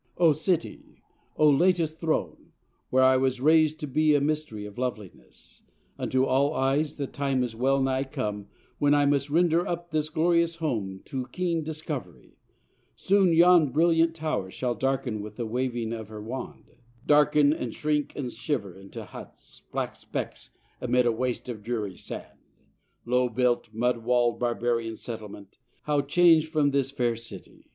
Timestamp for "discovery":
11.63-12.35